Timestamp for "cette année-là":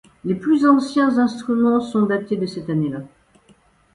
2.47-3.03